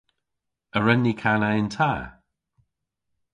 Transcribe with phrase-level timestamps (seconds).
[0.77, 1.91] A wren ni kana yn ta?